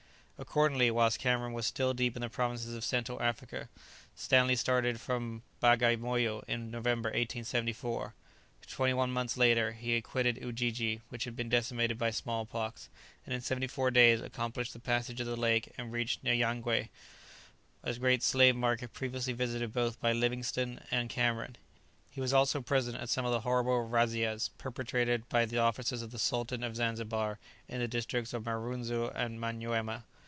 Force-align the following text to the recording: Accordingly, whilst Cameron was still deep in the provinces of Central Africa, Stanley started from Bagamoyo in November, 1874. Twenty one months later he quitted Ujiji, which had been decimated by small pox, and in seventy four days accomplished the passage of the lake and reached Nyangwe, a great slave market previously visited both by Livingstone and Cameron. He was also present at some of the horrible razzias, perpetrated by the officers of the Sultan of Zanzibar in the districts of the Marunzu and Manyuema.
Accordingly, 0.43 0.89
whilst 0.89 1.19
Cameron 1.19 1.53
was 1.53 1.67
still 1.67 1.93
deep 1.93 2.15
in 2.15 2.21
the 2.23 2.27
provinces 2.27 2.73
of 2.73 2.83
Central 2.83 3.21
Africa, 3.21 3.69
Stanley 4.15 4.55
started 4.55 4.99
from 4.99 5.43
Bagamoyo 5.61 6.43
in 6.47 6.71
November, 6.71 7.09
1874. 7.09 8.15
Twenty 8.67 8.93
one 8.95 9.11
months 9.11 9.37
later 9.37 9.73
he 9.73 10.01
quitted 10.01 10.41
Ujiji, 10.43 11.01
which 11.09 11.25
had 11.25 11.35
been 11.35 11.47
decimated 11.47 11.99
by 11.99 12.09
small 12.09 12.47
pox, 12.47 12.89
and 13.23 13.35
in 13.35 13.41
seventy 13.41 13.67
four 13.67 13.91
days 13.91 14.19
accomplished 14.19 14.73
the 14.73 14.79
passage 14.79 15.21
of 15.21 15.27
the 15.27 15.35
lake 15.35 15.71
and 15.77 15.91
reached 15.91 16.23
Nyangwe, 16.23 16.89
a 17.83 17.95
great 17.99 18.23
slave 18.23 18.55
market 18.55 18.93
previously 18.93 19.33
visited 19.33 19.71
both 19.71 19.99
by 20.01 20.11
Livingstone 20.11 20.79
and 20.89 21.07
Cameron. 21.11 21.55
He 22.09 22.19
was 22.19 22.33
also 22.33 22.61
present 22.63 22.97
at 22.97 23.09
some 23.09 23.25
of 23.25 23.31
the 23.31 23.41
horrible 23.41 23.87
razzias, 23.87 24.49
perpetrated 24.57 25.29
by 25.29 25.45
the 25.45 25.59
officers 25.59 26.01
of 26.01 26.09
the 26.09 26.17
Sultan 26.17 26.63
of 26.63 26.77
Zanzibar 26.77 27.37
in 27.67 27.79
the 27.79 27.87
districts 27.87 28.33
of 28.33 28.43
the 28.45 28.49
Marunzu 28.49 29.11
and 29.13 29.39
Manyuema. 29.39 30.01